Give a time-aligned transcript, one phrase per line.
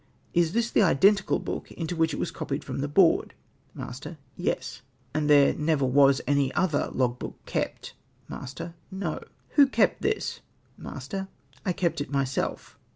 [0.41, 3.35] "Is this the identical hook into which it was copied from the board?"
[3.75, 4.17] Master.
[4.49, 4.81] —"Yes.""
[5.13, 7.93] And there never was any other log book kept?"
[8.27, 8.73] Master.
[8.91, 9.19] —"No.""
[9.57, 10.39] Who kept this?"
[10.79, 11.27] Master.
[11.67, 12.79] —"I kept it myself."